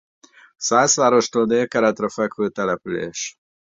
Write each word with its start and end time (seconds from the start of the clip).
Szászvárostól 0.55 1.45
délkeletre 1.45 2.09
fekvő 2.09 2.49
település. 2.49 3.35